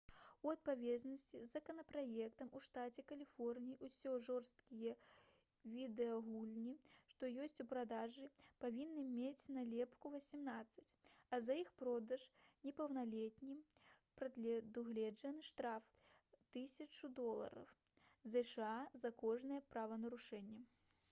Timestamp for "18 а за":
10.21-11.59